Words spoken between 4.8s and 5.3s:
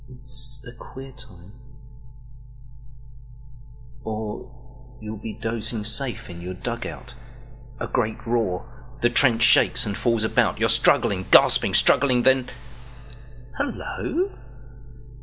you'll